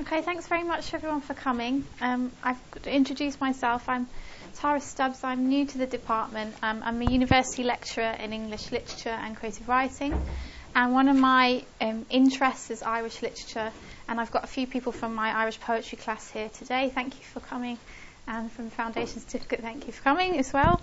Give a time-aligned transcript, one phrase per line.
[0.00, 1.84] Okay, thanks very much everyone for coming.
[2.00, 3.86] Um, I've introduced myself.
[3.86, 4.08] I'm
[4.54, 5.22] Tara Stubbs.
[5.22, 6.54] I'm new to the department.
[6.62, 10.18] Um, I'm a university lecturer in English literature and creative writing.
[10.74, 13.70] And one of my um, interests is Irish literature.
[14.08, 16.90] And I've got a few people from my Irish poetry class here today.
[16.94, 17.76] Thank you for coming.
[18.26, 20.80] And from Foundation Certificate, thank you for coming as well.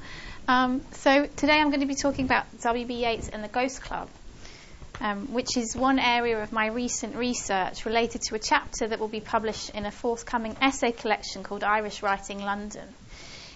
[0.47, 2.93] Um, so today I'm going to be talking about W.B.
[3.03, 4.09] Yeats and the Ghost Club
[4.99, 9.07] um, which is one area of my recent research related to a chapter that will
[9.07, 12.87] be published in a forthcoming essay collection called Irish Writing London.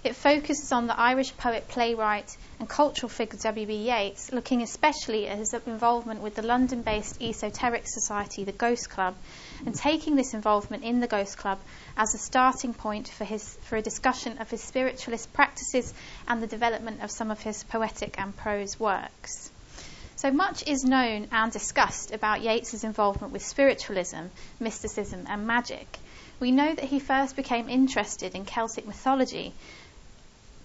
[0.03, 3.87] It focuses on the Irish poet, playwright, and cultural figure W.B.
[3.87, 9.15] Yeats, looking especially at his involvement with the London based esoteric society, the Ghost Club,
[9.63, 11.59] and taking this involvement in the Ghost Club
[11.95, 15.93] as a starting point for, his, for a discussion of his spiritualist practices
[16.27, 19.51] and the development of some of his poetic and prose works.
[20.21, 24.27] So much is known and discussed about Yeats's involvement with spiritualism,
[24.59, 25.97] mysticism, and magic.
[26.39, 29.51] We know that he first became interested in Celtic mythology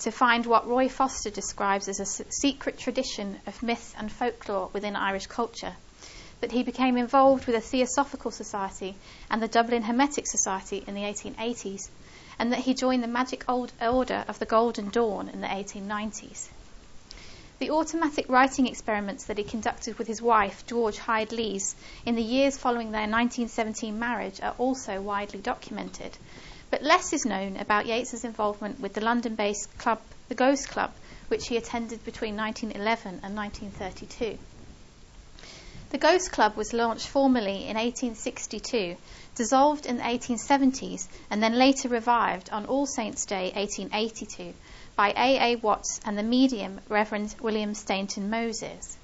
[0.00, 4.94] to find what Roy Foster describes as a secret tradition of myth and folklore within
[4.94, 5.72] Irish culture.
[6.42, 8.94] That he became involved with a Theosophical Society
[9.30, 11.88] and the Dublin Hermetic Society in the 1880s,
[12.38, 16.48] and that he joined the Magic Order of the Golden Dawn in the 1890s.
[17.58, 22.22] The automatic writing experiments that he conducted with his wife, George Hyde Lees, in the
[22.22, 26.18] years following their 1917 marriage are also widely documented.
[26.70, 30.92] But less is known about Yeats's involvement with the London based club, the Ghost Club,
[31.28, 34.38] which he attended between 1911 and 1932.
[35.88, 38.96] The Ghost Club was launched formally in 1862,
[39.34, 44.52] dissolved in the 1870s, and then later revived on All Saints' Day 1882
[44.96, 45.52] by A.
[45.52, 45.56] A.
[45.56, 48.96] Watts and the medium Reverend William Stainton Moses.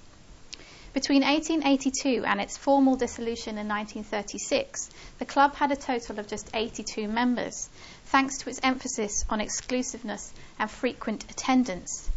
[0.94, 6.50] Between 1882 and its formal dissolution in 1936, the club had a total of just
[6.52, 7.70] 82 members,
[8.06, 12.10] thanks to its emphasis on exclusiveness and frequent attendance.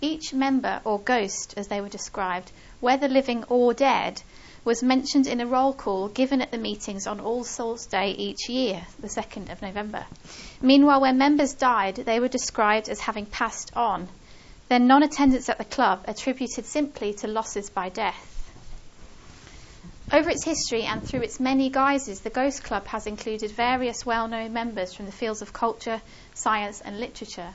[0.00, 4.22] Each member, or ghost as they were described, whether living or dead,
[4.64, 8.48] was mentioned in a roll call given at the meetings on All Souls' Day each
[8.48, 10.04] year, the 2nd of November.
[10.60, 14.08] Meanwhile, when members died, they were described as having passed on,
[14.68, 18.52] their non attendance at the club attributed simply to losses by death.
[20.12, 24.26] Over its history and through its many guises, the Ghost Club has included various well
[24.26, 26.02] known members from the fields of culture,
[26.34, 27.54] science, and literature.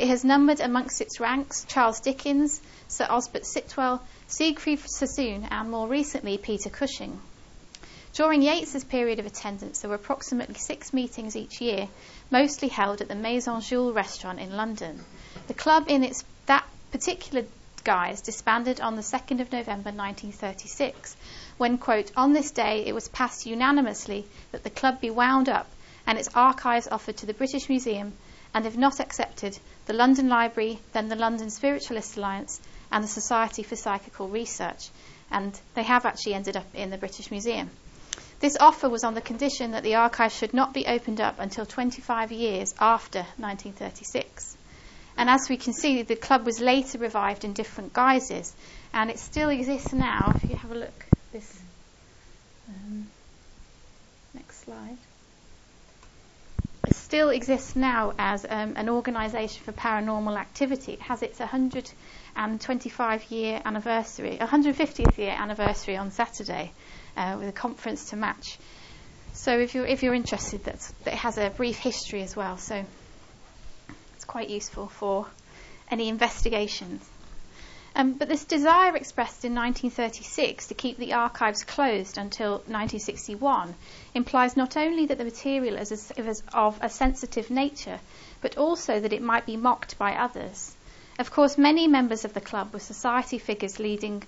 [0.00, 5.86] It has numbered amongst its ranks Charles Dickens, Sir Osbert Sitwell, Siegfried Sassoon, and more
[5.86, 7.20] recently Peter Cushing.
[8.14, 11.86] During Yeats's period of attendance, there were approximately six meetings each year,
[12.30, 15.04] mostly held at the Maison Jules restaurant in London.
[15.48, 17.44] The club, in its that particular
[17.84, 21.14] guise, disbanded on the 2nd of November 1936,
[21.58, 25.70] when, quote, on this day it was passed unanimously that the club be wound up
[26.06, 28.14] and its archives offered to the British Museum,
[28.54, 33.62] and if not accepted, the London Library, then the London Spiritualist Alliance, and the Society
[33.62, 34.88] for Psychical Research,
[35.30, 37.70] and they have actually ended up in the British Museum.
[38.40, 41.66] This offer was on the condition that the archive should not be opened up until
[41.66, 44.56] 25 years after 1936.
[45.16, 48.54] And as we can see, the club was later revived in different guises,
[48.94, 50.32] and it still exists now.
[50.42, 51.60] If you have a look, this
[52.68, 53.06] um,
[54.32, 54.96] next slide.
[56.92, 60.92] Still exists now as um, an organisation for paranormal activity.
[60.94, 66.72] It has its 125 year anniversary, 150th year anniversary on Saturday,
[67.16, 68.58] uh, with a conference to match.
[69.32, 72.58] So if you're if you're interested, that's, that has a brief history as well.
[72.58, 72.84] So
[74.14, 75.26] it's quite useful for
[75.90, 77.08] any investigations.
[77.94, 83.74] Um, but this desire expressed in 1936 to keep the archives closed until 1961
[84.14, 86.12] implies not only that the material is,
[86.52, 87.98] of a sensitive nature,
[88.40, 90.74] but also that it might be mocked by others.
[91.18, 94.22] Of course, many members of the club were society figures leading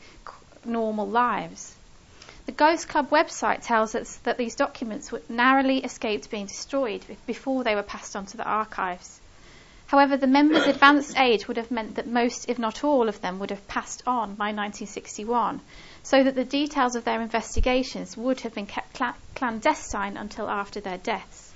[0.64, 1.74] normal lives.
[2.44, 7.76] The Ghost Club website tells us that these documents narrowly escaped being destroyed before they
[7.76, 9.20] were passed on to the archives.
[9.92, 13.38] However, the members' advanced age would have meant that most, if not all, of them
[13.38, 15.60] would have passed on by 1961,
[16.02, 20.80] so that the details of their investigations would have been kept cl- clandestine until after
[20.80, 21.52] their deaths.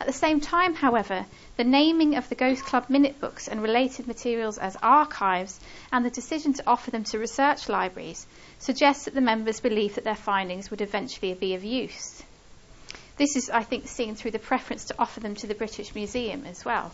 [0.00, 1.24] At the same time, however,
[1.56, 5.60] the naming of the Ghost Club minute books and related materials as archives
[5.92, 8.26] and the decision to offer them to research libraries
[8.58, 12.24] suggests that the members believed that their findings would eventually be of use.
[13.18, 16.44] This is, I think, seen through the preference to offer them to the British Museum
[16.44, 16.90] as well.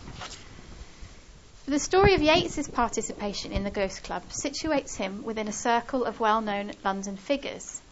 [1.68, 6.18] The story of Yeats's participation in the Ghost Club situates him within a circle of
[6.18, 7.82] well known London figures.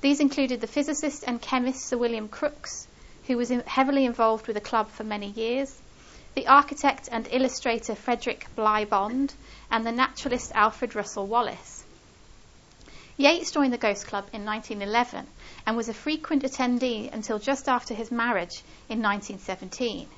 [0.00, 2.86] These included the physicist and chemist Sir William Crookes,
[3.26, 5.82] who was heavily involved with the club for many years,
[6.34, 9.34] the architect and illustrator Frederick Bligh Bond,
[9.70, 11.84] and the naturalist Alfred Russel Wallace.
[13.18, 15.26] Yeats joined the Ghost Club in 1911
[15.66, 20.08] and was a frequent attendee until just after his marriage in 1917.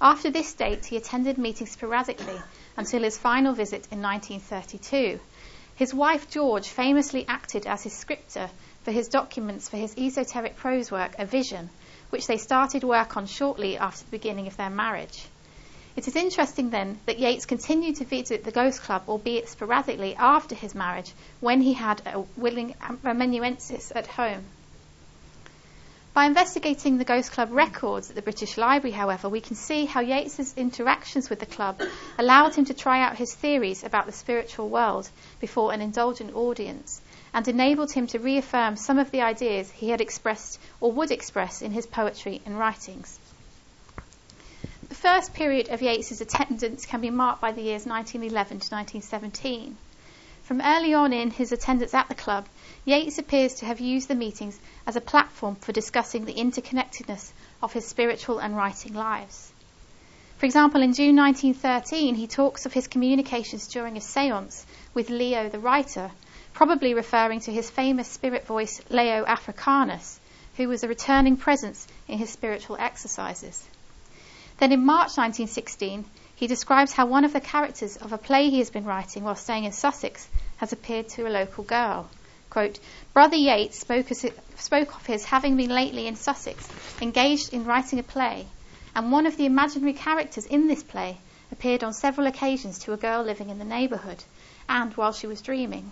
[0.00, 2.38] After this date, he attended meetings sporadically
[2.76, 5.18] until his final visit in 1932.
[5.74, 8.50] His wife George famously acted as his scripter
[8.82, 11.70] for his documents for his esoteric prose work, A Vision,
[12.10, 15.26] which they started work on shortly after the beginning of their marriage.
[15.96, 20.54] It is interesting then that Yeats continued to visit the Ghost Club, albeit sporadically, after
[20.54, 24.44] his marriage, when he had a willing amanuensis at home.
[26.16, 30.00] By investigating the Ghost Club records at the British Library, however, we can see how
[30.00, 31.82] Yeats's interactions with the club
[32.16, 35.10] allowed him to try out his theories about the spiritual world
[35.40, 37.02] before an indulgent audience
[37.34, 41.60] and enabled him to reaffirm some of the ideas he had expressed or would express
[41.60, 43.20] in his poetry and writings.
[44.88, 49.76] The first period of Yeats's attendance can be marked by the years 1911 to 1917.
[50.46, 52.46] From early on in his attendance at the club,
[52.84, 57.72] Yeats appears to have used the meetings as a platform for discussing the interconnectedness of
[57.72, 59.50] his spiritual and writing lives.
[60.38, 64.64] For example, in June 1913, he talks of his communications during a seance
[64.94, 66.12] with Leo the writer,
[66.54, 70.20] probably referring to his famous spirit voice Leo Africanus,
[70.58, 73.64] who was a returning presence in his spiritual exercises.
[74.58, 76.04] Then in March 1916,
[76.36, 79.34] he describes how one of the characters of a play he has been writing while
[79.34, 80.28] staying in Sussex
[80.58, 82.08] has appeared to a local girl.
[82.50, 82.78] Quote,
[83.14, 84.24] Brother Yeats spoke, as,
[84.56, 86.68] spoke of his having been lately in Sussex,
[87.00, 88.46] engaged in writing a play,
[88.94, 91.16] and one of the imaginary characters in this play
[91.50, 94.22] appeared on several occasions to a girl living in the neighbourhood,
[94.68, 95.90] and while she was dreaming.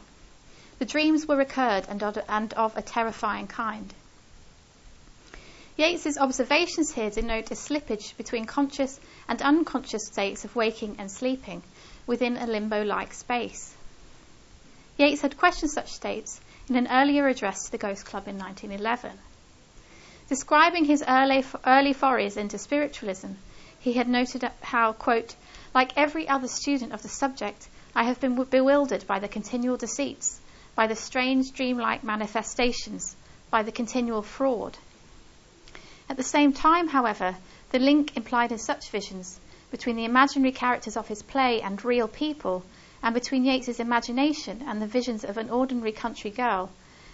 [0.78, 3.94] The dreams were recurred and of, and of a terrifying kind.
[5.76, 11.64] Yeats's observations here denote a slippage between conscious and unconscious states of waking and sleeping
[12.06, 13.74] within a limbo-like space.
[14.96, 19.18] Yeats had questioned such states in an earlier address to the Ghost Club in 1911.
[20.28, 23.32] Describing his early, early forays into spiritualism,
[23.80, 25.34] he had noted how, quote,
[25.74, 30.40] like every other student of the subject, I have been bewildered by the continual deceits,
[30.76, 33.16] by the strange dreamlike manifestations,
[33.50, 34.78] by the continual fraud.
[36.08, 37.36] At the same time, however,
[37.70, 39.40] the link implied in such visions
[39.70, 42.62] between the imaginary characters of his play and real people
[43.02, 46.70] and between Yeats's imagination and the visions of an ordinary country girl,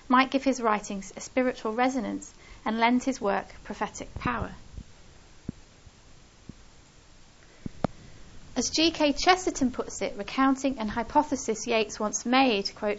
[0.08, 2.34] might give his writings a spiritual resonance
[2.64, 4.50] and lend his work prophetic power.
[8.56, 9.12] As G.K.
[9.12, 12.98] Chesterton puts it, recounting an hypothesis Yeats once made, quote,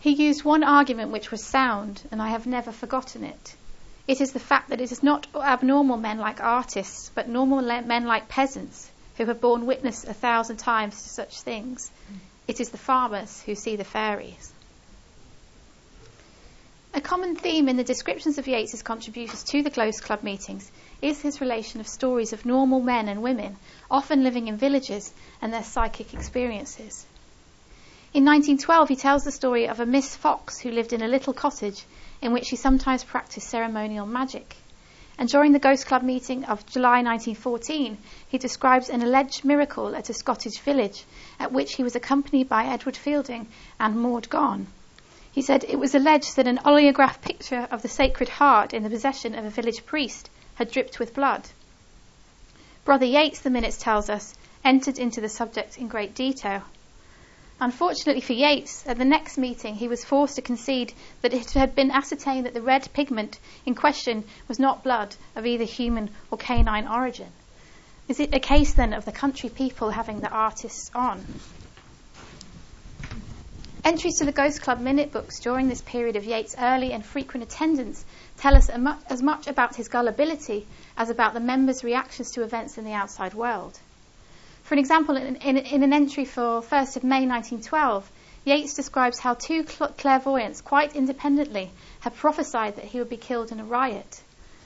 [0.00, 3.54] he used one argument which was sound, and I have never forgotten it.
[4.12, 8.04] It is the fact that it is not abnormal men like artists, but normal men
[8.04, 11.90] like peasants who have borne witness a thousand times to such things.
[12.46, 14.52] It is the farmers who see the fairies.
[16.92, 20.70] A common theme in the descriptions of Yeats's contributions to the Ghost Club meetings
[21.00, 23.56] is his relation of stories of normal men and women,
[23.90, 25.10] often living in villages,
[25.40, 27.06] and their psychic experiences.
[28.12, 31.32] In 1912, he tells the story of a Miss Fox who lived in a little
[31.32, 31.86] cottage
[32.22, 34.56] in which he sometimes practiced ceremonial magic.
[35.18, 37.98] And during the Ghost Club meeting of July 1914,
[38.28, 41.04] he describes an alleged miracle at a Scottish village
[41.38, 43.46] at which he was accompanied by Everard Feilding
[43.78, 44.68] and Maud Gonne.
[45.32, 48.90] He said it was alleged that an oleograph picture of the Sacred Heart in the
[48.90, 51.48] possession of a village priest had dripped with blood.
[52.84, 56.62] Brother Yeats, the Minutes tells us, entered into the subject in great detail.
[57.64, 61.76] Unfortunately for Yeats, at the next meeting he was forced to concede that it had
[61.76, 66.36] been ascertained that the red pigment in question was not blood of either human or
[66.38, 67.28] canine origin.
[68.08, 71.24] Is it a case then of the country people having the artists on?
[73.84, 77.44] Entries to the Ghost Club minute books during this period of Yeats' early and frequent
[77.44, 78.04] attendance
[78.38, 80.66] tell us as much about his gullibility
[80.96, 83.78] as about the members' reactions to events in the outside world.
[84.72, 88.10] For an example, in, in, in an entry for 1st of May 1912,
[88.46, 93.60] Yeats describes how two clairvoyants, quite independently, had prophesied that he would be killed in
[93.60, 94.22] a riot.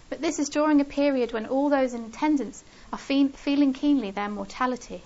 [0.08, 4.12] But this is during a period when all those in attendance are fe- feeling keenly
[4.12, 5.02] their mortality.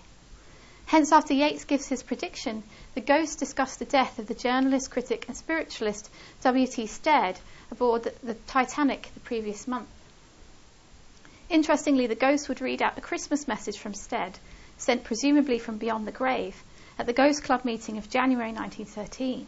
[0.84, 2.62] Hence, after Yeats gives his prediction,
[2.94, 6.10] the ghosts discuss the death of the journalist, critic, and spiritualist
[6.42, 6.86] W.T.
[6.88, 7.40] Stead
[7.70, 9.88] aboard the, the Titanic the previous month.
[11.48, 14.38] Interestingly, the ghost would read out a Christmas message from Stead
[14.80, 16.64] sent presumably from beyond the grave,
[16.98, 19.46] at the Ghost Club meeting of January 1913.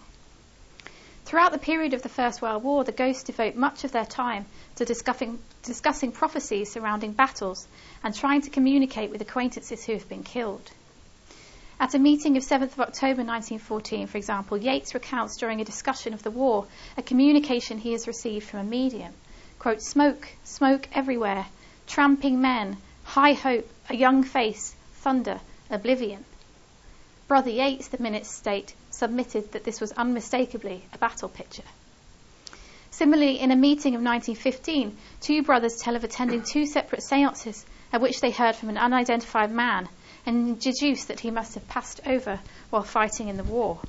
[1.25, 4.45] Throughout the period of the First World War, the ghosts devote much of their time
[4.77, 7.67] to discussing, discussing prophecies surrounding battles
[8.05, 10.71] and trying to communicate with acquaintances who have been killed.
[11.81, 16.13] At a meeting of 7th of October 1914, for example, Yeats recounts during a discussion
[16.13, 19.15] of the war a communication he has received from a medium.
[19.59, 21.47] Quote, smoke, smoke everywhere,
[21.87, 26.25] tramping men, high hope, a young face, thunder, oblivion.
[27.29, 31.65] Brother Yeats, the minutes state, submitted that this was unmistakably a battle picture.
[32.91, 38.01] Similarly, in a meeting of 1915, two brothers tell of attending two separate seances at
[38.01, 39.89] which they heard from an unidentified man
[40.25, 42.39] and deduce that he must have passed over
[42.71, 43.81] while fighting in the war.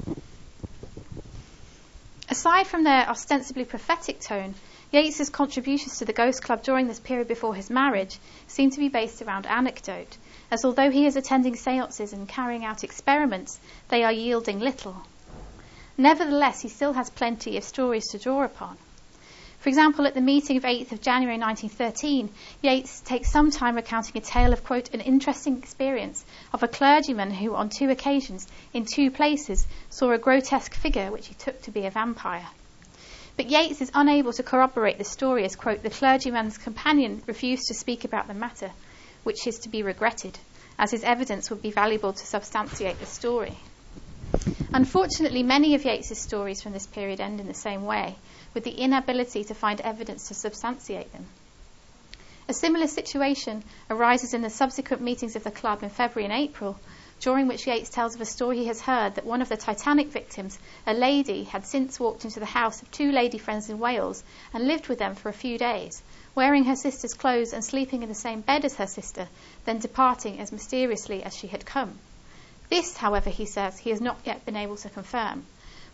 [2.30, 4.56] Aside from their ostensibly prophetic tone,
[4.94, 8.90] Yeats's contributions to the Ghost Club during this period before his marriage seem to be
[8.90, 10.18] based around anecdote,
[10.52, 13.60] as although he is attending seances and carrying out experiments,
[13.90, 14.96] they are yielding little.
[15.98, 18.78] Nevertheless, he still has plenty of stories to draw upon.
[19.58, 22.30] For example, at the meeting of 8th of January 1913,
[22.62, 26.24] Yeats takes some time recounting a tale of, quote, an interesting experience
[26.54, 31.30] of a clergyman who, on two occasions, in two places, saw a grotesque figure which
[31.30, 32.46] he took to be a vampire.
[33.36, 37.74] But Yeats is unable to corroborate the story as, quote, the clergyman's companion refused to
[37.74, 38.72] speak about the matter,
[39.24, 40.38] which is to be regretted,
[40.78, 43.58] as his evidence would be valuable to substantiate the story.
[44.72, 48.16] Unfortunately, many of Yeats's stories from this period end in the same way,
[48.54, 51.26] with the inability to find evidence to substantiate them.
[52.50, 56.78] A similar situation arises in the subsequent meetings of the club in February and April,
[57.24, 60.08] during which Yeats tells of a story he has heard that one of the Titanic
[60.08, 64.22] victims, a lady, had since walked into the house of two lady friends in Wales
[64.54, 66.04] and lived with them for a few days,
[66.36, 69.30] wearing her sister's clothes and sleeping in the same bed as her sister,
[69.64, 71.98] then departing as mysteriously as she had come.
[72.68, 75.46] This, however, he says, he has not yet been able to confirm.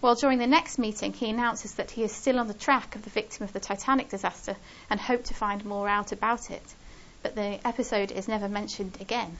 [0.01, 3.03] Well, during the next meeting, he announces that he is still on the track of
[3.03, 4.55] the victim of the Titanic disaster
[4.89, 6.73] and hoped to find more out about it.
[7.21, 9.37] But the episode is never mentioned again.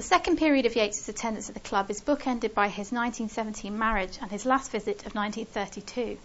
[0.00, 4.16] The second period of Yeats's attendance at the club is bookended by his 1917 marriage
[4.22, 6.16] and his last visit of 1932.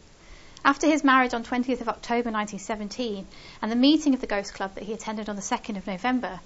[0.64, 3.28] After his marriage on 20th of October 1917
[3.62, 6.40] and the meeting of the Ghost Club that he attended on the 2nd of November,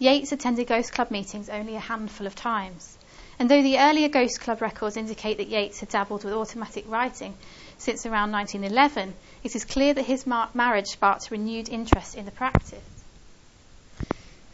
[0.00, 2.98] Yeats attended Ghost Club meetings only a handful of times.
[3.38, 7.36] And though the earlier Ghost Club records indicate that Yeats had dabbled with automatic writing
[7.78, 12.32] since around 1911, it is clear that his mar- marriage sparked renewed interest in the
[12.32, 12.82] practice.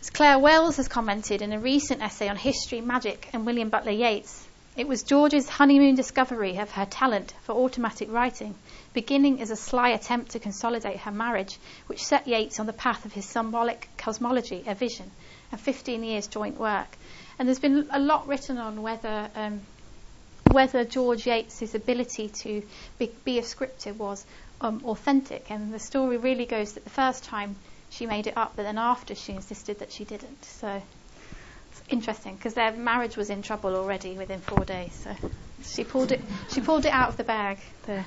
[0.00, 3.90] As Claire Wells has commented in a recent essay on history, magic, and William Butler
[3.90, 8.54] Yeats, it was George's honeymoon discovery of her talent for automatic writing,
[8.94, 13.06] beginning as a sly attempt to consolidate her marriage, which set Yeats on the path
[13.06, 15.10] of his symbolic cosmology, a vision,
[15.50, 16.96] and 15 years joint work,
[17.36, 19.60] and there's been a lot written on whether um,
[20.52, 22.62] whether George Yeats's ability to
[22.98, 24.24] be, be a scripter was
[24.60, 25.50] um, authentic.
[25.50, 27.56] And the story really goes that the first time
[27.90, 30.44] she made it up, but then after she insisted that she didn't.
[30.44, 30.82] So
[31.72, 34.92] it's interesting because their marriage was in trouble already within four days.
[35.04, 35.30] So
[35.62, 36.20] she pulled it
[36.52, 38.06] she pulled it out of the bag there.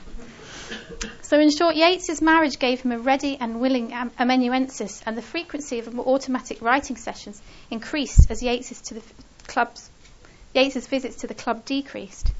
[1.21, 5.79] So, in short, Yeats's marriage gave him a ready and willing amanuensis, and the frequency
[5.79, 9.01] of automatic writing sessions increased as Yeats's, to the
[9.47, 9.89] club's,
[10.53, 12.31] Yeats's visits to the club decreased.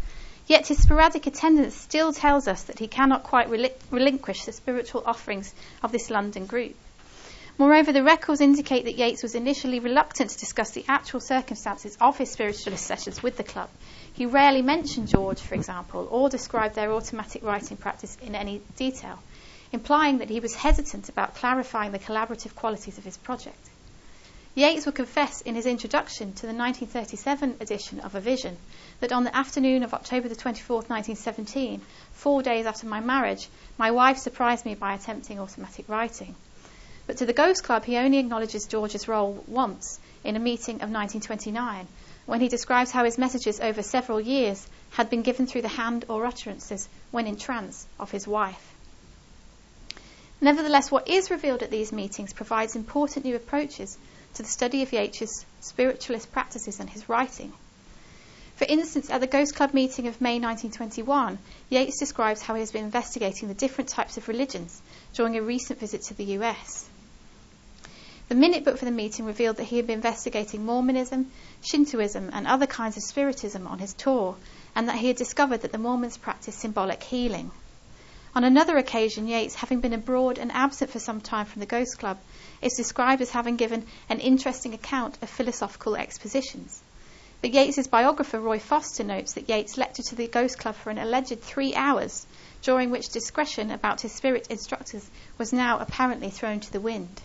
[0.48, 5.53] Yet his sporadic attendance still tells us that he cannot quite relinquish the spiritual offerings
[5.83, 6.75] of this London group.
[7.62, 12.18] Moreover, the records indicate that Yeats was initially reluctant to discuss the actual circumstances of
[12.18, 13.70] his spiritualist sessions with the club.
[14.12, 19.20] He rarely mentioned George, for example, or described their automatic writing practice in any detail,
[19.72, 23.70] implying that he was hesitant about clarifying the collaborative qualities of his project.
[24.56, 28.58] Yeats would confess in his introduction to the 1937 edition of A Vision
[29.01, 31.80] that on the afternoon of October the 24th, 1917,
[32.13, 36.34] four days after my marriage, my wife surprised me by attempting automatic writing.
[37.12, 40.89] But to the Ghost Club, he only acknowledges George's role once in a meeting of
[40.89, 41.86] 1929,
[42.25, 46.06] when he describes how his messages over several years had been given through the hand
[46.08, 48.74] or utterances when in trance of his wife.
[50.39, 53.98] Nevertheless, what is revealed at these meetings provides important new approaches
[54.36, 57.51] to the study of Yeats's spiritualist practices and his writing.
[58.56, 61.39] For instance, at the Ghost Club meeting of May 1921,
[61.70, 64.82] Yeats describes how he has been investigating the different types of religions
[65.13, 66.88] during a recent visit to the US.
[68.32, 71.30] The minute book for the meeting revealed that he had been investigating Mormonism,
[71.64, 74.38] Shintoism, and other kinds of Spiritism on his tour,
[74.74, 77.52] and that he had discovered that the Mormons practice symbolic healing.
[78.34, 82.00] On another occasion, Yeats, having been abroad and absent for some time from the Ghost
[82.00, 82.20] Club,
[82.62, 86.80] is described as having given an interesting account of philosophical expositions.
[87.42, 91.00] But Yeats's biographer, Roy Foster, notes that Yeats lectured to the Ghost Club for an
[91.00, 92.26] alleged three hours
[92.62, 97.20] during which discretion about his spirit instructors was now apparently thrown to the wind.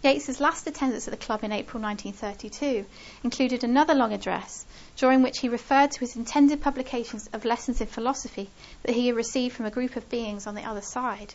[0.00, 2.86] Yeats's last attendance at the club in April 1932
[3.24, 4.64] included another long address,
[4.96, 8.48] during which he referred to his intended publications of lessons in philosophy
[8.84, 11.34] that he had received from a group of beings on the other side.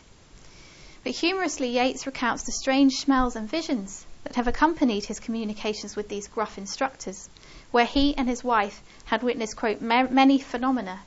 [1.02, 6.08] But humorously, Yeats recounts the strange smells and visions that have accompanied his communications with
[6.08, 7.28] these gruff instructors,
[7.70, 11.00] where he and his wife had witnessed, quote, many phenomena,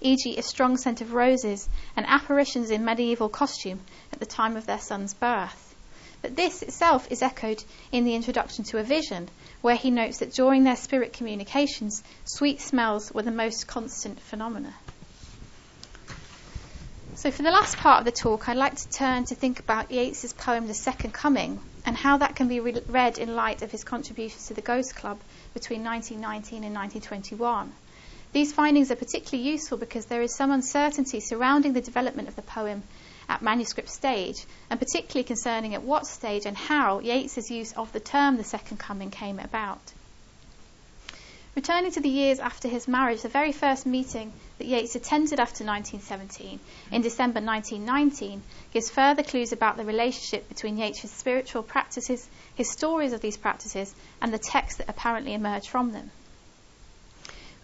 [0.00, 4.66] e.g., a strong scent of roses and apparitions in medieval costume at the time of
[4.66, 5.63] their son's birth.
[6.24, 7.62] But this itself is echoed
[7.92, 9.28] in the introduction to A Vision,
[9.60, 14.72] where he notes that during their spirit communications, sweet smells were the most constant phenomena.
[17.14, 19.90] So, for the last part of the talk, I'd like to turn to think about
[19.90, 23.70] Yeats's poem The Second Coming and how that can be re- read in light of
[23.70, 25.20] his contributions to the Ghost Club
[25.52, 27.70] between 1919 and 1921.
[28.32, 32.40] These findings are particularly useful because there is some uncertainty surrounding the development of the
[32.40, 32.82] poem
[33.28, 38.00] at manuscript stage, and particularly concerning at what stage and how Yeats's use of the
[38.00, 39.92] term the Second Coming came about.
[41.54, 45.64] Returning to the years after his marriage, the very first meeting that Yeats attended after
[45.64, 46.58] 1917,
[46.90, 53.12] in December 1919, gives further clues about the relationship between Yeats's spiritual practices, his stories
[53.12, 56.10] of these practices, and the texts that apparently emerge from them.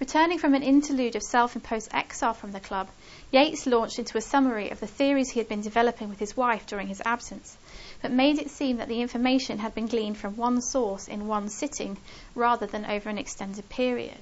[0.01, 2.89] Returning from an interlude of self imposed exile from the club,
[3.31, 6.67] Yeats launched into a summary of the theories he had been developing with his wife
[6.67, 7.59] during his absence,
[8.01, 11.51] but made it seem that the information had been gleaned from one source in one
[11.51, 11.99] sitting
[12.35, 14.17] rather than over an extended period.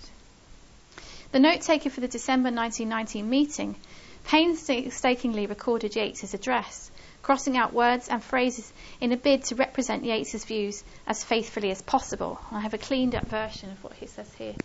[1.31, 3.77] The note taker for the December 1919 meeting
[4.25, 6.91] painstakingly recorded Yeats's address,
[7.23, 11.83] crossing out words and phrases in a bid to represent Yeats's views as faithfully as
[11.83, 12.41] possible.
[12.51, 14.57] I have a cleaned up version of what he says here.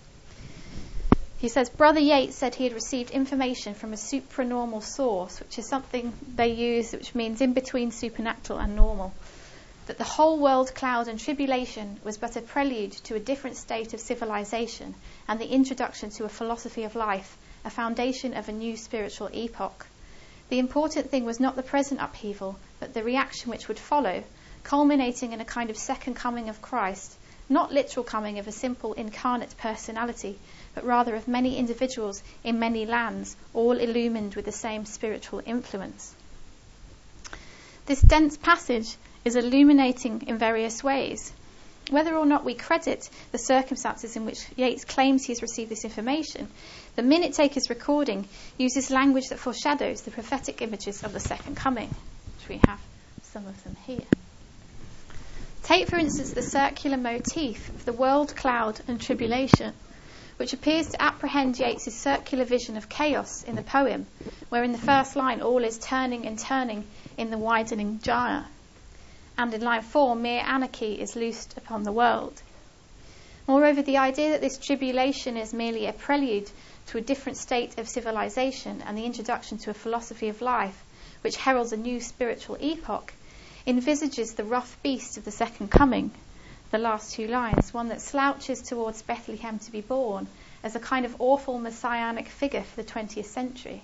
[1.44, 5.68] He says Brother Yeats said he had received information from a supranormal source, which is
[5.68, 9.14] something they use which means in between supernatural and normal,
[9.88, 13.94] that the whole world cloud and tribulation was but a prelude to a different state
[13.94, 14.96] of civilization
[15.28, 19.86] and the introduction to a philosophy of life, a foundation of a new spiritual epoch.
[20.48, 24.24] The important thing was not the present upheaval, but the reaction which would follow,
[24.64, 27.18] culminating in a kind of second coming of Christ,
[27.50, 30.40] not literal coming of a simple incarnate personality,
[30.76, 36.16] but rather of many individuals in many lands, all illumined with the same spiritual influence.
[37.86, 41.34] This dense passage is illuminating in various ways.
[41.90, 45.84] Whether or not we credit the circumstances in which Yeats claims he has received this
[45.84, 46.48] information,
[46.96, 51.90] the minute taker's recording uses language that foreshadows the prophetic images of the second coming,
[52.38, 52.80] which we have
[53.22, 54.06] some of them here.
[55.64, 59.74] Take, for instance, the circular motif of the world cloud and tribulation
[60.44, 64.06] which appears to apprehend Yeats's circular vision of chaos in the poem,
[64.50, 66.84] where in the first line all is turning and turning
[67.18, 68.46] in the widening gyre.
[69.38, 72.42] And in line four, mere anarchy is loosed upon the world.
[73.48, 76.52] Moreover, the idea that this tribulation is merely a prelude
[76.88, 80.84] to a different state of civilization and the introduction to a philosophy of life,
[81.22, 83.14] which heralds a new spiritual epoch,
[83.66, 86.12] envisages the rough beast of the second coming,
[86.74, 90.26] the last two lines, one that slouches towards Bethlehem to be born
[90.64, 93.84] as a kind of awful messianic figure for the 20th century.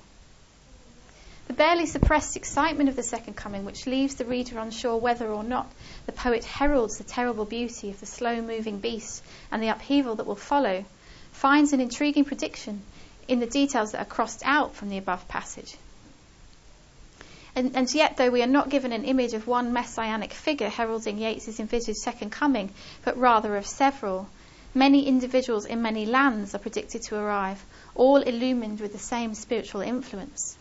[1.46, 5.44] The barely suppressed excitement of the second coming, which leaves the reader unsure whether or
[5.44, 5.72] not
[6.08, 10.26] the poet heralds the terrible beauty of the slow moving beast and the upheaval that
[10.26, 10.84] will follow,
[11.32, 12.82] finds an intriguing prediction
[13.28, 15.76] in the details that are crossed out from the above passage.
[17.60, 21.18] And, and, yet, though we are not given an image of one messianic figure heralding
[21.18, 22.70] Yeats's envisaged second coming,
[23.04, 24.30] but rather of several,
[24.74, 29.82] many individuals in many lands are predicted to arrive, all illumined with the same spiritual
[29.82, 30.56] influence.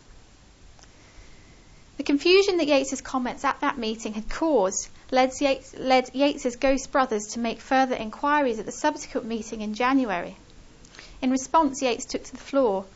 [1.99, 6.91] The confusion that Yeats's comments at that meeting had caused led, Yeats, led Yeats's ghost
[6.91, 10.37] brothers to make further inquiries at the subsequent meeting in January.
[11.23, 12.87] In response, Yeats took to the floor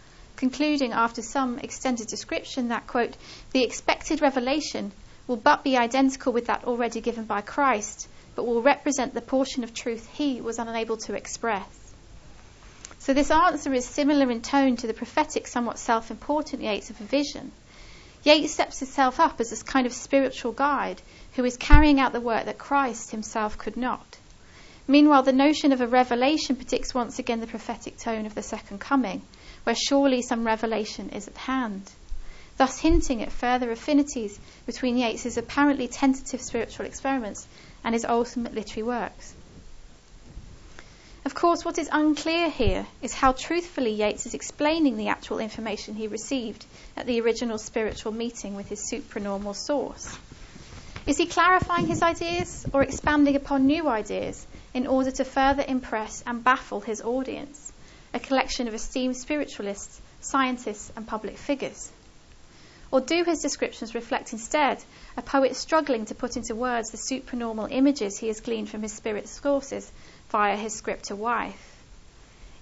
[0.43, 3.17] concluding after some extended description that, quote,
[3.53, 4.91] the expected revelation
[5.29, 9.63] will but be identical with that already given by Christ, but will represent the portion
[9.63, 11.69] of truth he was unable to express.
[12.99, 17.01] So this answer is similar in tone to the prophetic, somewhat self important Yeats of
[17.01, 17.53] a vision.
[18.25, 21.01] Yeats steps himself up as this kind of spiritual guide
[21.35, 24.19] who is carrying out the work that Christ himself could not.
[24.89, 28.81] Meanwhile, the notion of a revelation predicts once again the prophetic tone of the second
[28.81, 29.23] coming,
[29.65, 31.83] where surely some revelation is at hand,
[32.57, 37.47] thus hinting at further affinities between Yeats's apparently tentative spiritual experiments
[37.85, 39.35] and his ultimate literary works.
[41.25, 45.95] Of course, what is unclear here is how truthfully Yeats is explaining the actual information
[45.95, 50.19] he received at the original spiritual meeting with his supranormal source.
[51.07, 54.45] Is he clarifying his ideas or expanding upon new ideas
[54.75, 57.62] in order to further impress and baffle his audience,
[58.15, 61.91] a collection of esteemed spiritualists, scientists, and public figures?
[62.91, 64.85] Or do his descriptions reflect instead
[65.17, 68.93] a poet struggling to put into words the supranormal images he has gleaned from his
[68.93, 69.91] spirit sources
[70.29, 71.83] via his scripter wife?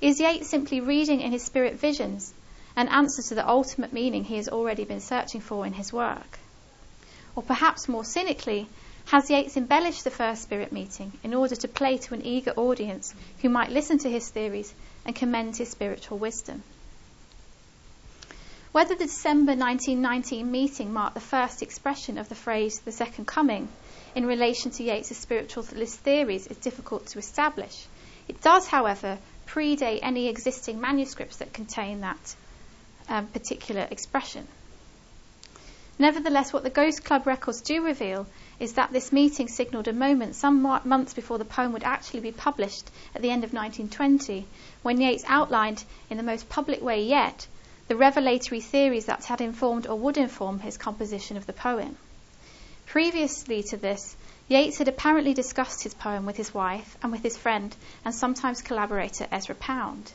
[0.00, 2.32] Is Yeats simply reading in his spirit visions
[2.76, 6.38] an answer to the ultimate meaning he has already been searching for in his work?
[7.34, 8.68] Or perhaps more cynically,
[9.06, 13.14] has Yeats embellished the first spirit meeting in order to play to an eager audience
[13.42, 14.72] who might listen to his theories
[15.04, 16.62] and commend his spiritual wisdom?
[18.72, 23.68] Whether the December 1919 meeting marked the first expression of the phrase the second coming
[24.14, 27.86] in relation to Yeats's spiritualist theories is difficult to establish.
[28.28, 32.36] It does, however, predate any existing manuscripts that contain that
[33.08, 34.46] um, particular expression.
[35.98, 38.26] Nevertheless, what the Ghost Club records do reveal
[38.60, 42.30] is that this meeting signalled a moment some months before the poem would actually be
[42.30, 44.46] published at the end of 1920,
[44.82, 47.46] when Yeats outlined, in the most public way yet,
[47.88, 51.96] the revelatory theories that had informed or would inform his composition of the poem.
[52.86, 54.14] Previously to this,
[54.48, 58.60] Yeats had apparently discussed his poem with his wife and with his friend and sometimes
[58.60, 60.12] collaborator Ezra Pound.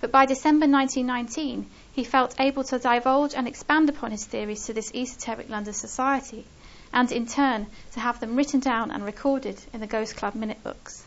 [0.00, 4.72] But by December 1919, he felt able to divulge and expand upon his theories to
[4.72, 6.46] this esoteric London society,
[6.94, 10.62] and in turn to have them written down and recorded in the Ghost Club minute
[10.62, 11.04] books.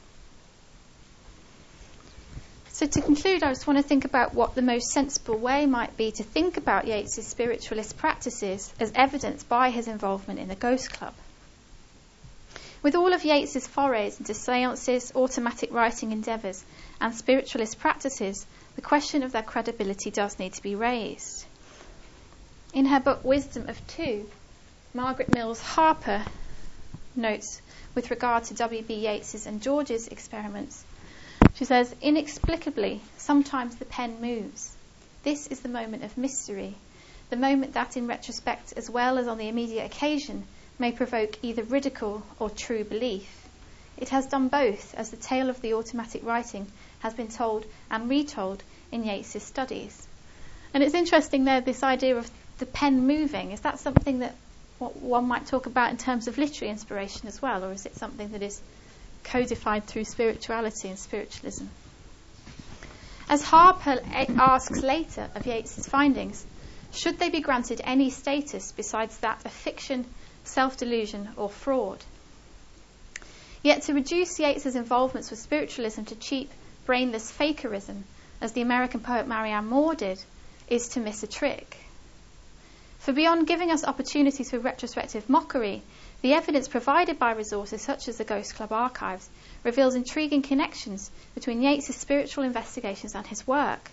[2.73, 5.97] So, to conclude, I just want to think about what the most sensible way might
[5.97, 10.91] be to think about Yeats's spiritualist practices as evidenced by his involvement in the Ghost
[10.91, 11.13] Club.
[12.83, 16.63] With all of Yeats's forays into seances, automatic writing endeavours,
[17.01, 18.45] and spiritualist practices,
[18.75, 21.45] the question of their credibility does need to be raised.
[22.73, 24.29] In her book Wisdom of Two,
[24.93, 26.25] Margaret Mills Harper
[27.15, 27.61] notes
[27.95, 28.93] with regard to W.B.
[28.93, 30.85] Yeats's and George's experiments
[31.57, 34.75] she says, inexplicably, sometimes the pen moves.
[35.23, 36.75] This is the moment of mystery,
[37.31, 40.45] the moment that, in retrospect, as well as on the immediate occasion,
[40.77, 43.27] may provoke either ridicule or true belief.
[43.97, 46.67] It has done both, as the tale of the automatic writing
[46.99, 50.07] has been told and retold in Yeats's studies.
[50.75, 53.51] And it's interesting there, this idea of the pen moving.
[53.51, 54.35] Is that something that
[54.79, 58.31] one might talk about in terms of literary inspiration as well, or is it something
[58.31, 58.61] that is
[59.27, 61.65] codified through spirituality and spiritualism.
[63.29, 63.99] As Harper
[64.37, 66.45] asks later of Yeats's findings,
[66.93, 70.05] should they be granted any status besides that of fiction,
[70.45, 71.99] self delusion, or fraud?
[73.61, 76.49] Yet to reduce Yeats's involvements with spiritualism to cheap,
[76.85, 78.03] brainless fakerism,
[78.39, 80.23] as the American poet Marianne Moore did,
[80.69, 81.75] is to miss a trick.
[83.07, 85.81] For beyond giving us opportunities for retrospective mockery,
[86.21, 89.29] the evidence provided by resources such as the Ghost Club archives
[89.63, 93.91] reveals intriguing connections between Yeats's spiritual investigations and his work,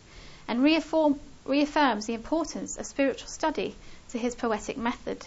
[0.49, 3.77] and reaffirm, reaffirms the importance of spiritual study
[4.09, 5.25] to his poetic method.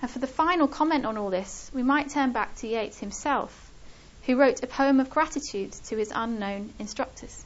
[0.00, 3.70] And for the final comment on all this, we might turn back to Yeats himself,
[4.22, 7.44] who wrote a poem of gratitude to his unknown instructors.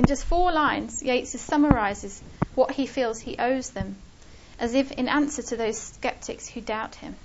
[0.00, 2.22] In just four lines, Yeats summarizes
[2.54, 3.96] what he feels he owes them
[4.58, 7.16] as if in answer to those skeptics who doubt him.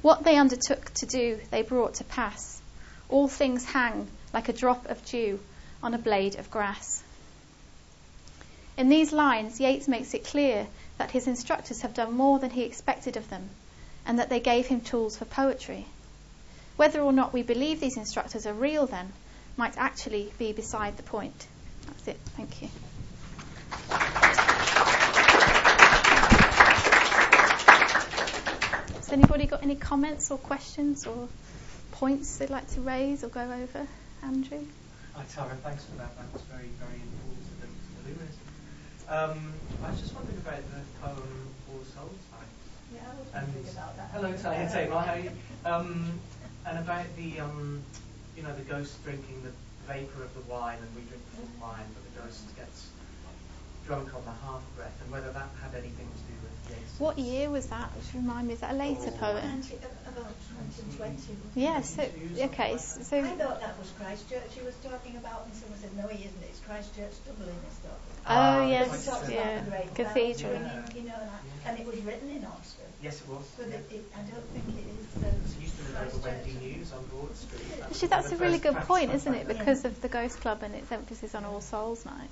[0.00, 2.62] What they undertook to do, they brought to pass.
[3.08, 5.40] All things hang like a drop of dew
[5.82, 7.02] on a blade of grass.
[8.76, 12.62] In these lines, Yeats makes it clear that his instructors have done more than he
[12.62, 13.50] expected of them,
[14.06, 15.86] and that they gave him tools for poetry.
[16.76, 19.12] Whether or not we believe these instructors are real, then,
[19.56, 21.48] might actually be beside the point.
[22.06, 22.30] That's it.
[22.36, 22.68] Thank you.
[28.96, 31.28] Has anybody got any comments or questions or
[31.92, 33.86] points they'd like to raise or go over?
[34.22, 34.64] Andrew?
[35.14, 35.56] Hi, Tara.
[35.64, 36.16] Thanks for that.
[36.16, 38.36] That was very, very informative and voluminous.
[39.08, 39.52] Um,
[39.84, 42.52] I was just wondering about the poem All Souls Night.
[42.94, 44.10] Yeah, I was wondering about that.
[44.12, 44.70] Hello, Tara.
[44.70, 45.00] Tamar.
[45.00, 45.30] How are you?
[45.64, 46.20] Um,
[46.66, 47.82] and about the, um,
[48.36, 49.50] you know, the ghost drinking the
[49.86, 52.90] vapor of the wine and we drink the full wine, but the ghost gets
[53.86, 56.55] drunk on the half breath, and whether that had anything to do with.
[56.98, 57.90] What year was that?
[58.00, 59.62] Just remind me, is that a later oh, poem?
[60.06, 60.32] About
[60.96, 61.36] 2020.
[61.54, 62.02] Yeah, so,
[62.40, 63.18] okay, so.
[63.18, 66.42] I thought that was Christchurch he was talking about, and someone said, no, he isn't,
[66.42, 70.52] it's Christchurch Dublin he's talking Oh, Ah, yes, yes, yeah, cathedral.
[70.52, 72.90] You know, and, I, and it was written in Oxford.
[73.00, 73.44] Yes, it was.
[73.56, 73.74] But yeah.
[73.76, 75.22] it, it, I don't think it is.
[75.22, 77.78] It Um, used to be over Wendy News on Broad Street.
[77.78, 79.46] That Actually, that's a really good point, isn't it?
[79.46, 79.52] found.
[79.52, 79.58] Yeah.
[79.62, 82.30] Because of the Ghost Club and its emphasis on All Souls Night.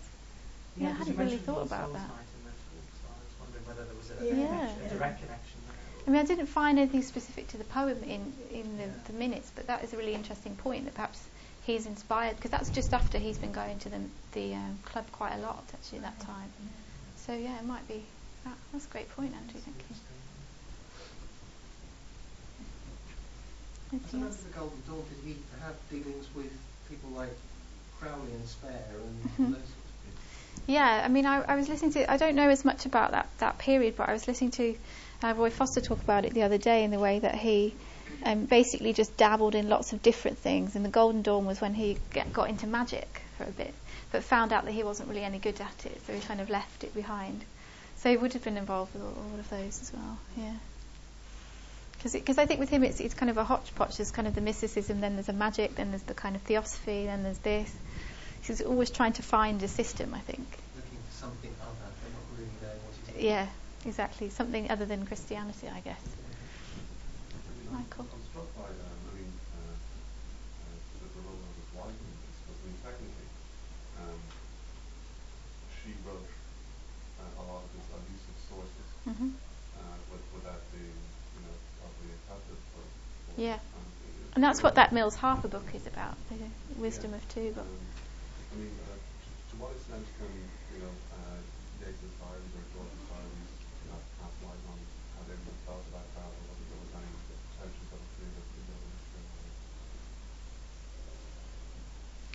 [0.77, 2.03] Yeah, I hadn't really thought about that.
[2.03, 4.46] Night in the talk, so I whether there was a, Yeah.
[4.46, 5.59] connection, a direct connection.
[6.07, 8.90] I mean, I didn't find anything specific to the poem in, in the, Yeah.
[9.07, 11.18] the minutes, but that is a really interesting point that perhaps
[11.64, 14.00] he's inspired, because that's just after he's been going to the,
[14.33, 16.53] the um, club quite a lot, actually, that time.
[17.27, 18.03] So, yeah, it might be.
[18.44, 19.96] That, that's a great point, Andrew, thank you.
[23.92, 24.42] I Anything don't know else?
[24.44, 26.53] the Golden Dawn did he have dealings with
[26.90, 27.33] people like
[27.98, 29.53] Crowley and Spare and Mhm.
[29.55, 29.84] those sorts of people?
[30.67, 32.11] Yeah, I mean, I, I was listening to.
[32.11, 34.77] I don't know as much about that, that period, but I was listening to
[35.23, 37.75] uh, Roy Foster talk about it the other day in the way that he
[38.25, 40.75] um, basically just dabbled in lots of different things.
[40.75, 43.75] And the Golden Dawn was when he get, got into magic for a bit,
[44.11, 46.49] but found out that he wasn't really any good at it, so he kind of
[46.49, 47.45] left it behind.
[47.97, 50.19] So he would have been involved with all, all of those as well.
[50.37, 50.55] Yeah.
[52.03, 53.97] Because I think with him it's, it's kind of a hodgepodge.
[53.97, 57.07] There's kind of the mysticism, then there's a magic, then there's the kind of theosophy,
[57.07, 57.75] then there's this.
[58.46, 60.44] He's always trying to find a system, I think.
[60.76, 63.24] Looking for something other, but not really knowing what it is.
[63.24, 63.46] Yeah,
[63.87, 64.28] exactly.
[64.30, 66.04] Something other than Christianity, I guess.
[66.04, 68.04] I mean, I'm- Michael.
[68.12, 72.12] I'm struck by, um, I mean, uh, uh, the, the role of his wife in
[72.20, 73.28] this, because I mean, technically,
[74.04, 74.20] um,
[75.80, 76.28] she wrote
[77.24, 79.33] uh, a lot of his abusive sources, hmm
[79.80, 83.57] uh, with, without being, you know, probably captive for, for Yeah.
[83.57, 83.61] it-
[84.37, 86.37] And that's what that Mills Harper book is about, the
[86.80, 87.68] wisdom yeah, of two books.
[87.68, 87.93] um,
[88.55, 91.43] I mean, uh, to, what extent can, you know, uh,
[91.83, 93.51] Yeats's diaries or George's diaries,
[93.83, 94.79] you know, capitalize on
[95.19, 97.11] how they would have felt about that, or whether there was any
[97.59, 98.79] tensions that literature?
[98.79, 99.51] or-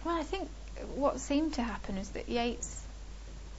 [0.03, 0.49] Well, I think
[0.99, 2.83] what seemed to happen is that Yeats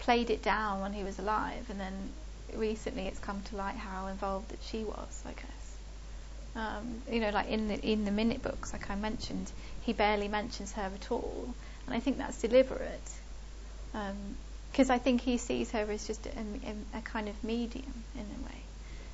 [0.01, 2.13] played it down when he was alive, and then
[2.55, 5.23] recently it's come to light how involved that she was.
[5.25, 5.65] I guess.
[6.57, 10.29] Um, you know, like in the in the minute books, like I mentioned, he barely
[10.29, 11.55] mentions her at all,
[11.87, 13.11] and I think that's deliberate,
[14.71, 18.47] because I think he sees her as just a, a, kind of medium in a
[18.47, 18.61] way,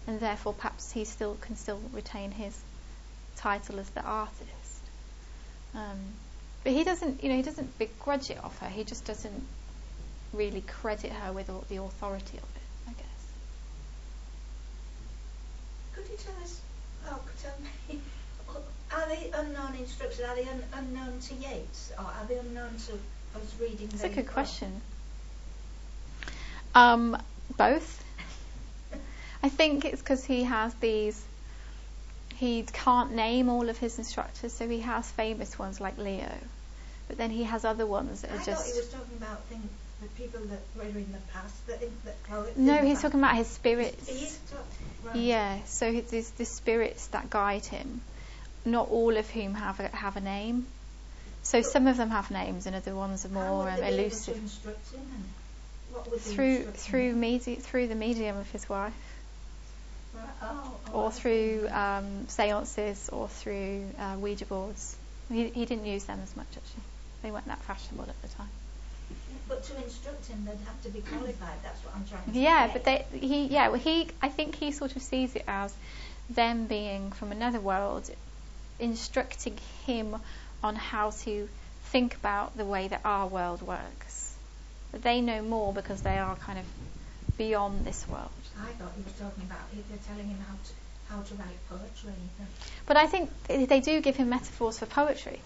[0.06, 2.58] and therefore perhaps he still can still retain his
[3.36, 4.42] title as the artist.
[5.74, 5.98] Um,
[6.64, 8.68] but he doesn't, you know, he doesn't begrudge it of her.
[8.68, 9.46] He just doesn't
[10.32, 13.26] really credit her with the authority of it, I guess.
[15.94, 16.60] Could you tell us,
[17.08, 18.00] oh, could tell me,
[18.92, 22.92] are they unknown instructions, are they un- unknown to Yeats, or are they unknown to
[23.38, 24.34] us reading That's a good book?
[24.34, 24.80] question.
[26.74, 27.16] Um,
[27.56, 28.02] both.
[29.42, 31.22] I think it's because he has these.
[32.36, 36.30] He can't name all of his instructors, so he has famous ones like Leo,
[37.08, 38.74] but then he has other ones that I are thought just.
[38.74, 39.66] he was talking about things,
[40.02, 43.46] the people that were in the past, that, in, that no, he's talking about his
[43.46, 44.38] spirits.
[44.50, 44.66] Talk-
[45.04, 45.16] right.
[45.16, 48.02] Yeah, so there's the spirits that guide him,
[48.66, 50.66] not all of whom have a, have a name.
[51.42, 53.96] So some of them have names, and other ones are more um, they be able
[53.96, 54.36] to elusive.
[54.36, 55.02] instruct him
[55.92, 58.92] what would Through through medi- through the medium of his wife,
[60.14, 64.96] Right, oh, oh, or through um, seances, or through uh, Ouija boards.
[65.30, 66.82] He he didn't use them as much actually.
[67.22, 68.48] They weren't that fashionable at the time.
[69.48, 71.58] But to instruct him, they'd have to be qualified.
[71.62, 72.72] That's what I'm trying to Yeah, say.
[72.72, 75.72] but they he yeah well he I think he sort of sees it as
[76.30, 78.10] them being from another world,
[78.78, 80.16] instructing him
[80.62, 81.48] on how to
[81.84, 84.34] think about the way that our world works.
[84.92, 86.64] But they know more because they are kind of
[87.36, 88.30] beyond this world.
[88.58, 90.72] I thought he was talking about they're telling him how to
[91.08, 92.12] how to write poetry.
[92.86, 95.40] But I think they do give him metaphors for poetry,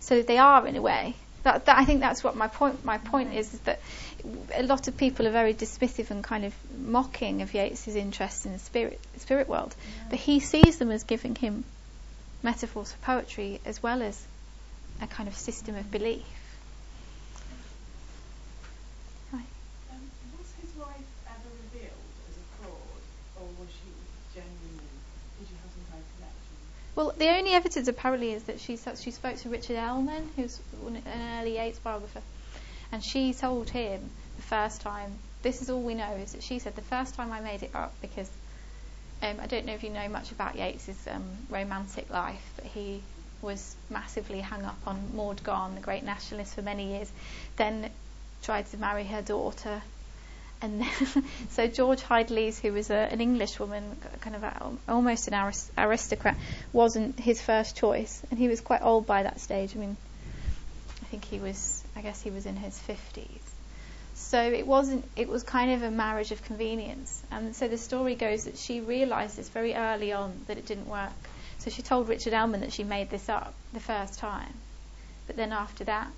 [0.00, 1.14] so they are in a way.
[1.42, 2.84] That, that I think that's what my point.
[2.84, 3.80] My point is, is that
[4.54, 8.52] a lot of people are very dismissive and kind of mocking of Yeats's interest in
[8.52, 9.74] the spirit spirit world,
[10.10, 11.64] but he sees them as giving him
[12.46, 14.24] metaphors for poetry as well as
[15.02, 16.22] a kind of system of belief.
[19.34, 19.42] Um,
[20.38, 23.02] was his wife ever revealed as a fraud,
[23.40, 23.90] or was she
[24.32, 24.94] genuinely?
[25.38, 26.54] Did you have some kind of connection?
[26.94, 31.02] Well, the only evidence apparently is that she she spoke to Richard Ellmann, who's an
[31.40, 32.22] early Yeats biographer,
[32.92, 35.18] and she told him the first time.
[35.42, 37.74] This is all we know is that she said the first time I made it
[37.74, 38.30] up because
[39.22, 43.02] um, I don't know if you know much about Yeats's um, romantic life, but he
[43.42, 47.10] was massively hung up on Maud Gonne, the great nationalist, for many years.
[47.56, 47.90] Then
[48.42, 49.82] tried to marry her daughter.
[50.62, 54.72] And then, so George Hyde Lees, who was a, an English woman, kind of a,
[54.88, 56.36] almost an aris- aristocrat,
[56.72, 59.74] wasn't his first choice, and he was quite old by that stage.
[59.76, 59.96] I mean,
[61.02, 63.40] I think he was, I guess he was in his fifties.
[64.16, 65.04] So it wasn't.
[65.14, 67.22] It was kind of a marriage of convenience.
[67.30, 70.88] And so the story goes that she realised this very early on that it didn't
[70.88, 71.12] work.
[71.58, 74.54] So she told Richard Ellmann that she made this up the first time,
[75.26, 76.12] but then after that,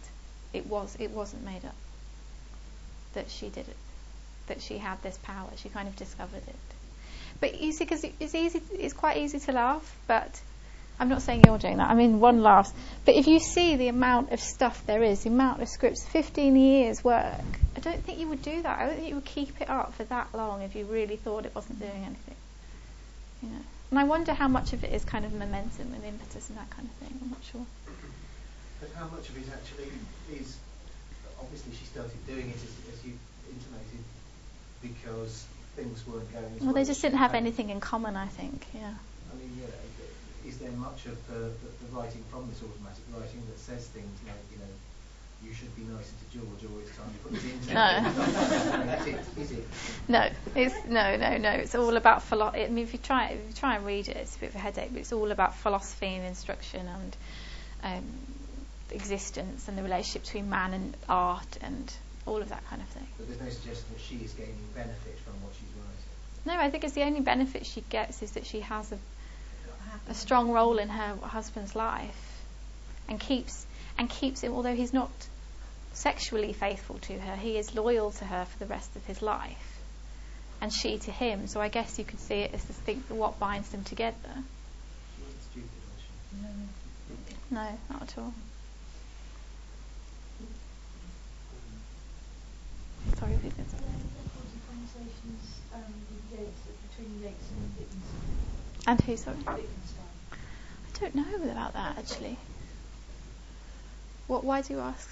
[0.53, 1.75] it was it wasn't made up.
[3.15, 3.77] That she did it.
[4.47, 5.51] That she had this power.
[5.57, 6.55] She kind of discovered it.
[7.41, 10.41] But you see, because it's easy, it's quite easy to laugh, but
[11.01, 11.91] I'm not saying you're doing that.
[11.91, 12.73] I mean, one laughs.
[13.05, 16.57] But if you see the amount of stuff there is, the amount of scripts, 15
[16.57, 17.41] years work,
[17.77, 18.79] I don't think you would do that.
[18.79, 21.47] I don't think you would keep it up for that long if you really thought
[21.47, 22.37] it wasn't doing anything.
[23.43, 23.65] You know.
[23.91, 26.69] And I wonder how much of it is kind of momentum and impetus and that
[26.71, 27.19] kind of thing.
[27.23, 27.65] I'm not sure.
[28.81, 29.91] But how much of it actually
[30.37, 30.57] is,
[31.41, 33.13] obviously she started doing it, as, as you
[33.49, 34.03] intimated,
[34.83, 38.67] because things weren't going as Well, they just didn't have anything in common, I think.
[38.75, 38.93] Yeah.
[39.33, 39.67] I mean, know,
[40.49, 44.19] is there much of the, the, the writing from this automatic writing that says things
[44.27, 44.73] like, you know,
[45.45, 49.05] you should be nicer to George, or it's time to put it into No.
[49.07, 49.41] it?
[49.41, 49.65] Is it?
[50.09, 51.51] No, it's no, no, no.
[51.51, 52.65] It's all about philosophy.
[52.65, 54.57] I mean, if you try, if you try and read it, it's a bit of
[54.57, 54.89] a headache.
[54.91, 57.17] But it's all about philosophy and instruction and
[57.85, 58.05] um,
[58.91, 61.93] existence and the relationship between man and art and
[62.27, 63.07] all of that kind of thing.
[63.17, 66.59] But there's no suggestion that she is gaining benefit from what she's writing.
[66.59, 68.99] No, I think it's the only benefit she gets is that she has a.
[70.09, 72.43] a strong role in her husband's life
[73.09, 73.67] and keeps
[73.99, 74.55] and keeps him.
[74.55, 75.11] Although he's not
[75.93, 79.81] sexually faithful to her, he is loyal to her for the rest of his life,
[80.61, 81.47] and she to him.
[81.47, 84.15] So I guess you could see it as the thing, what binds them together.
[85.55, 85.63] She?
[87.51, 88.35] No, not at all.
[93.19, 93.65] Sorry, repeat that.
[94.69, 98.39] conversations um, with Yeats, between Yeats and Wittgenstein.
[98.89, 99.19] And who?
[99.19, 102.39] Sorry, I don't know about that actually.
[104.29, 104.45] What?
[104.45, 105.07] Why do you ask?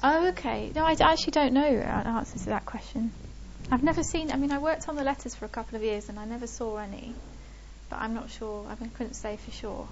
[0.00, 0.70] Oh, okay.
[0.76, 3.10] No, I actually don't know an answer to that question.
[3.72, 4.30] I've never seen.
[4.30, 6.46] I mean, I worked on the letters for a couple of years, and I never
[6.46, 7.16] saw any.
[7.90, 8.64] But I'm not sure.
[8.68, 9.88] I mean, couldn't say for sure.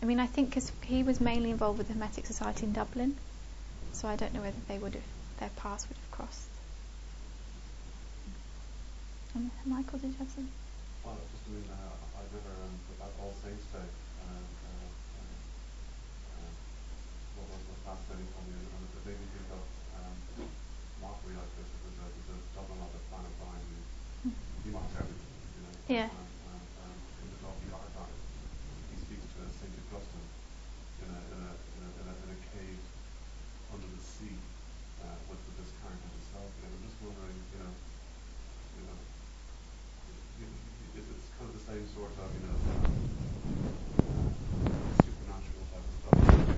[0.00, 3.16] I mean, I think 'cause he was mainly involved with the Hermetic Society in Dublin,
[3.94, 5.02] so I don't know whether they would have
[5.38, 6.48] their paths would have crossed.
[9.34, 10.48] Um, Michael, did you have some?
[11.04, 13.82] Well, just I mean, uh, I've never um, that All Saints Day.
[13.82, 15.34] Uh, uh, uh,
[16.38, 16.52] uh,
[17.36, 19.62] what was was fascinating for me, and, and it made me think of
[19.98, 20.14] um,
[21.02, 21.66] mockery like this.
[21.66, 23.66] It was a, it was a Dublin of the Flann O'Brien
[24.22, 24.30] who
[24.64, 25.74] he mocks everything, you know.
[25.90, 26.08] Yeah.
[26.14, 26.30] Um,
[27.20, 28.16] in the Lovely Archive,
[28.94, 30.28] he speaks to Saint Augustine
[31.04, 32.80] in a in a in a, in a, in a cave
[33.74, 34.38] under the sea
[35.04, 36.48] uh, with, with this character himself.
[36.64, 37.74] And I'm just wondering, you know,
[38.78, 38.98] you know,
[40.40, 40.54] you know,
[40.96, 41.12] it-
[41.74, 41.78] uh,
[45.02, 46.54] supernatural type of stuff.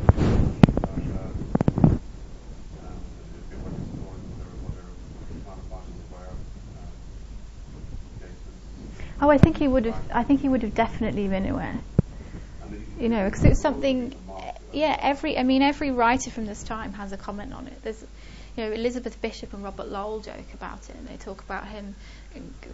[9.19, 9.99] Oh, I think he would have.
[10.13, 11.79] I think he would have definitely been aware.
[13.01, 14.15] you know, because it's something.
[14.73, 15.39] Yeah, every.
[15.39, 17.83] I mean, every writer from this time has a comment on it.
[17.83, 18.03] There's,
[18.57, 21.95] you know, Elizabeth Bishop and Robert Lowell joke about it, and they talk about him,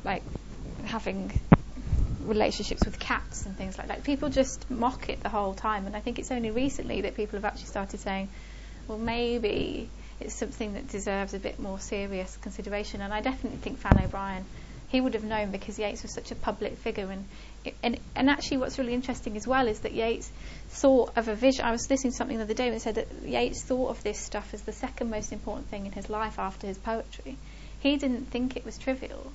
[0.04, 0.24] like,
[0.84, 1.30] having
[2.22, 4.04] relationships with cats and things like that.
[4.04, 7.38] People just mock it the whole time, and I think it's only recently that people
[7.38, 8.28] have actually started saying,
[8.88, 9.88] well, maybe
[10.20, 13.00] it's something that deserves a bit more serious consideration.
[13.00, 14.44] And I definitely think Flann O'Brien,
[14.88, 17.24] he would have known because Yeats was such a public figure, and
[17.82, 20.30] and and actually, what's really interesting as well is that Yeats
[20.68, 21.64] thought of a vision.
[21.64, 24.18] I was listening to something the other day and said that Yeats thought of this
[24.18, 27.36] stuff as the second most important thing in his life after his poetry.
[27.80, 29.32] He didn't think it was trivial.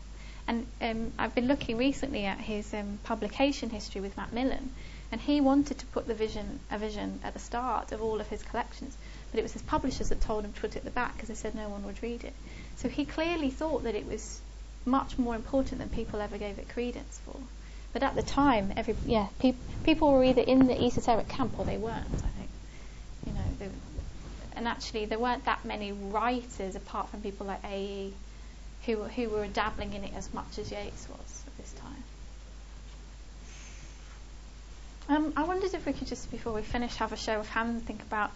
[0.48, 4.72] And um, I've been looking recently at his um, publication history with Macmillan,
[5.12, 8.28] and he wanted to put the vision, a vision at the start of all of
[8.28, 8.96] his collections,
[9.32, 11.30] but it was his publishers that told him to put it at the back because
[11.30, 12.34] they said no one would read it.
[12.78, 14.40] So he clearly thought that it was
[14.86, 17.36] much more important than people ever gave it credence for.
[17.94, 21.66] But at the time, every yeah, peop people were either in the esoteric camp or
[21.66, 22.06] they weren't.
[22.14, 22.50] I think,
[23.26, 23.70] you know, they,
[24.56, 28.14] and actually there weren't that many writers apart from people like A.E.
[28.88, 32.04] who who were dabbling in it as much as Yeats was at this time.
[35.10, 37.76] Um, I wondered if we could just before we finish have a show of hands,
[37.76, 38.32] and think about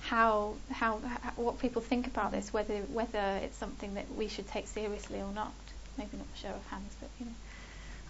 [0.00, 4.48] how how, how what people think about this, whether whether it's something that we should
[4.48, 5.52] take seriously or not.
[5.98, 7.32] Maybe not a show of hands, but you know,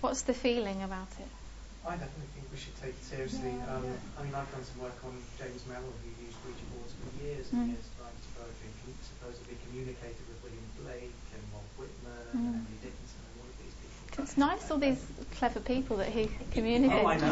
[0.03, 1.47] what's the feeling about it?
[1.87, 3.55] I definitely think we should take it seriously.
[3.55, 4.18] Yeah, um, yeah.
[4.18, 7.47] I mean, I've done some work on James Merrill, who used Ouija boards for years
[7.49, 7.55] Mm.
[7.55, 12.39] and years to write poetry, and supposedly communicated with William Blake and Walt Whitman Mm.
[12.39, 14.20] and Emily Dickinson and all of these people.
[14.24, 15.01] It's nice all these
[15.39, 17.05] clever people that he communicates.
[17.05, 17.29] Oh, I know.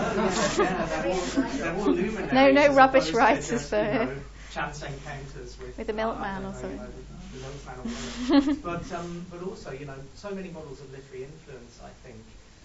[0.57, 1.21] Yeah, all,
[1.53, 2.33] they're all luminaries.
[2.33, 4.17] No- no rubbish writers for- you know,
[4.57, 6.81] chance encounters with With the uh, milkman don't or something.
[6.81, 7.05] you know,
[7.37, 7.87] the milkman or
[8.41, 8.63] something.
[8.65, 12.17] but um, but also, you know, so many models of literary influence, I think,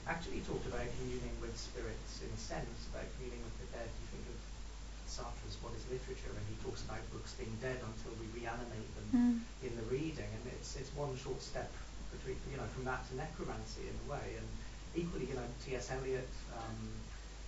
[0.08, 3.90] actually talked about communing with spirits in a sense, about communing with the dead.
[3.90, 4.38] You think of
[5.08, 9.10] Sartre's What is Literature, and he talks about books being dead until we reanimate them
[9.12, 9.36] Mm.
[9.68, 11.70] in the reading, and it's it's one short step
[12.16, 14.48] between you know from that to necromancy in a way, and
[14.96, 15.92] equally you know T.S.
[15.92, 16.80] Eliot, um,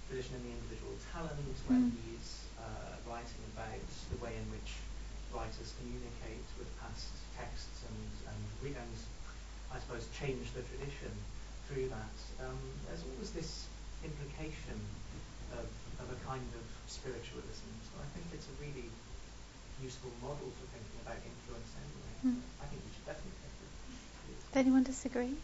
[0.07, 1.95] tradition in the individual talent, when Mm.
[2.05, 3.81] he's uh, writing about
[4.11, 4.75] the way in which
[5.33, 7.99] writers communicate with past texts and
[8.29, 8.93] and, re- and
[9.73, 11.11] I suppose change the tradition
[11.67, 12.13] through that.
[12.43, 13.65] Um, there's always this
[14.03, 14.75] implication
[15.55, 15.63] of,
[16.03, 17.69] of a kind of spiritualism.
[17.87, 18.89] So I think it's a really
[19.81, 22.13] useful model for thinking about influence anyway.
[22.35, 22.39] Mm.
[22.59, 23.71] I think we should definitely take it.
[24.51, 25.35] Does anyone disagree?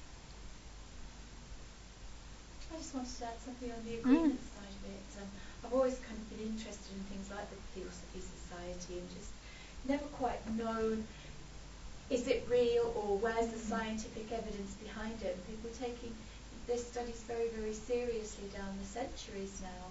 [2.70, 4.04] I just wanted to add something on the Mm.
[4.04, 5.08] agreement side of it.
[5.24, 5.30] Um,
[5.66, 9.32] I've always kind of been interested in things like the Theosophy Society and just
[9.88, 11.08] never quite known
[12.10, 15.38] is it real or where's the scientific evidence behind it.
[15.38, 16.14] And people taking
[16.70, 19.86] their study's very, very seriously down the centuries now.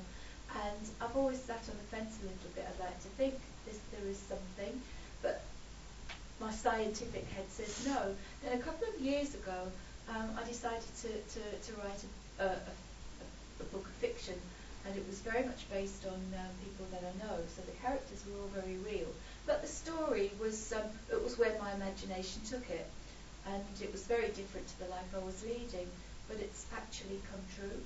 [0.62, 2.64] And I've always sat on the fence a little bit.
[2.79, 3.35] Like to think
[3.66, 4.81] this, there is something,
[5.20, 5.43] but
[6.41, 8.14] my scientific head says no.
[8.43, 9.59] Then a couple of years ago,
[10.09, 12.03] um, I decided to, to, to write
[12.39, 12.74] a, a, a,
[13.61, 14.39] a book of fiction,
[14.87, 17.37] and it was very much based on um, people that I know.
[17.55, 19.11] So the characters were all very real,
[19.47, 22.87] but the story was um, it was where my imagination took it,
[23.51, 25.91] and it was very different to the life I was leading.
[26.29, 27.81] But it's actually come true.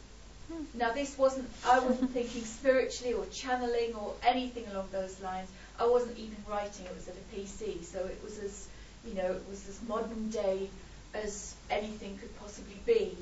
[0.53, 0.79] Hmm.
[0.79, 5.49] Now this wasn't I wasn't thinking spiritually or channeling or anything along those lines.
[5.79, 8.69] I wasn't even writing, it was at a PC, so it was as
[9.07, 10.69] you know, it was as modern day
[11.15, 13.17] as anything could possibly be.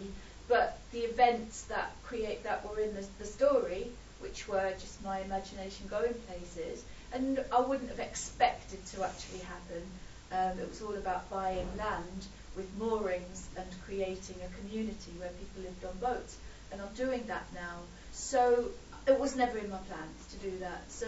[0.48, 3.86] But the events that create that were in the, the story,
[4.18, 9.82] which were just my imagination going places, and I wouldn't have expected to actually happen.
[10.32, 12.26] Um, it was all about buying land
[12.60, 16.36] with moorings and creating a community where people lived on boats.
[16.70, 17.76] And I'm doing that now.
[18.12, 18.66] So
[19.06, 20.82] it was never in my plans to do that.
[20.88, 21.06] So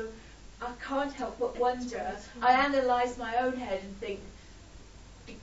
[0.60, 2.16] I can't help but wonder.
[2.40, 4.20] I analyse my own head and think,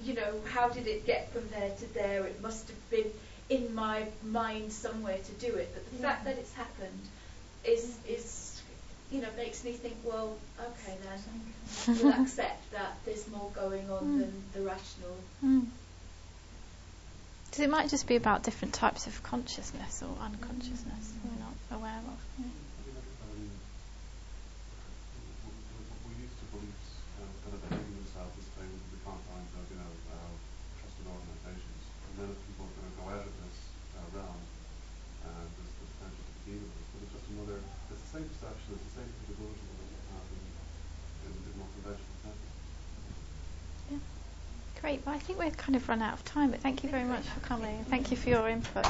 [0.04, 2.24] you know, how did it get from there to there?
[2.26, 3.12] It must have been
[3.50, 5.70] in my mind somewhere to do it.
[5.74, 7.04] But the fact that it's happened
[7.64, 8.62] is is
[9.12, 9.96] you know makes me think.
[10.04, 10.38] Well,
[10.70, 14.20] okay then, we'll accept that there's more going on Mm.
[14.20, 15.16] than the rational.
[15.44, 15.66] Mm.
[17.52, 21.98] So it might just be about different types of consciousness or unconsciousness we're not aware
[21.98, 22.20] of.
[22.40, 22.46] Yeah.
[22.46, 23.50] Um,
[25.44, 26.80] w- w- we used to believe
[27.20, 30.32] um, kind of behaving themselves as staying within the confines of, you know, uh,
[30.80, 31.82] trusted organisations.
[32.08, 33.58] And then if people kind of go out of this
[33.98, 34.40] uh, realm,
[35.26, 36.90] uh, there's the potential to be demonized.
[36.94, 37.58] But it's just another,
[37.92, 40.44] it's the same perception, it's the same capability that we have in,
[41.28, 42.54] in, in more conventional senses.
[43.90, 44.00] Yeah.
[44.90, 45.06] Great.
[45.06, 47.22] Well, I think we've kind of run out of time, but thank you very much
[47.22, 47.86] for coming.
[47.92, 48.88] Thank you for your input.